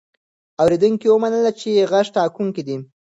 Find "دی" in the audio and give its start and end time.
2.67-2.77